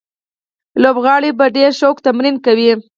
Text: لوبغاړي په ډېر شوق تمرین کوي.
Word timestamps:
لوبغاړي 0.83 1.31
په 1.39 1.45
ډېر 1.55 1.71
شوق 1.79 1.97
تمرین 2.05 2.35
کوي. 2.45 2.71